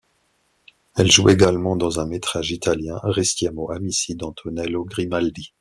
[0.97, 5.49] Elle joue également dans un métrage italien Restiamo Amici d'Antonello Grimaldi.